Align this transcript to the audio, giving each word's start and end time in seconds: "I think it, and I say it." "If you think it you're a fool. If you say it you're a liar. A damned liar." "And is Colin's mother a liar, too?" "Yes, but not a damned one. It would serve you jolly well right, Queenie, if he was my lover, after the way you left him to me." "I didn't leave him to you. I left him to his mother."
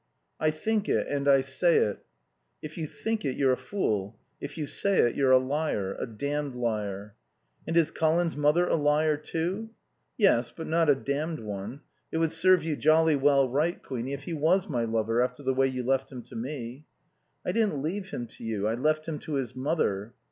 "I 0.39 0.49
think 0.49 0.89
it, 0.89 1.05
and 1.07 1.27
I 1.27 1.41
say 1.41 1.75
it." 1.77 2.03
"If 2.59 2.75
you 2.75 2.87
think 2.87 3.23
it 3.23 3.35
you're 3.37 3.51
a 3.51 3.55
fool. 3.55 4.17
If 4.39 4.57
you 4.57 4.65
say 4.65 4.97
it 5.01 5.13
you're 5.13 5.29
a 5.29 5.37
liar. 5.37 5.93
A 5.99 6.07
damned 6.07 6.55
liar." 6.55 7.13
"And 7.67 7.77
is 7.77 7.91
Colin's 7.91 8.35
mother 8.35 8.65
a 8.67 8.73
liar, 8.73 9.15
too?" 9.15 9.69
"Yes, 10.17 10.51
but 10.57 10.65
not 10.65 10.89
a 10.89 10.95
damned 10.95 11.41
one. 11.41 11.81
It 12.11 12.17
would 12.17 12.31
serve 12.31 12.63
you 12.63 12.75
jolly 12.75 13.15
well 13.15 13.47
right, 13.47 13.79
Queenie, 13.83 14.13
if 14.13 14.23
he 14.23 14.33
was 14.33 14.67
my 14.67 14.85
lover, 14.85 15.21
after 15.21 15.43
the 15.43 15.53
way 15.53 15.67
you 15.67 15.83
left 15.83 16.11
him 16.11 16.23
to 16.23 16.35
me." 16.35 16.87
"I 17.45 17.51
didn't 17.51 17.79
leave 17.83 18.09
him 18.09 18.25
to 18.25 18.43
you. 18.43 18.67
I 18.67 18.73
left 18.73 19.07
him 19.07 19.19
to 19.19 19.33
his 19.33 19.55
mother." 19.55 20.15